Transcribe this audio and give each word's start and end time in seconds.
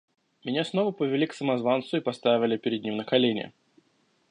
Меня 0.43 0.63
снова 0.65 0.89
повели 0.89 1.27
к 1.27 1.33
самозванцу 1.35 1.97
и 1.97 2.01
поставили 2.01 2.57
перед 2.57 2.81
ним 2.83 2.97
на 2.97 3.03
колени. 3.03 3.53